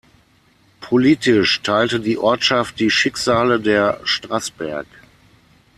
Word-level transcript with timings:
Politisch 0.79 1.61
teilte 1.61 1.99
die 1.99 2.17
Ortschaft 2.17 2.79
die 2.79 2.89
Schicksale 2.89 3.59
der 3.59 3.99
Strassberg. 4.03 4.87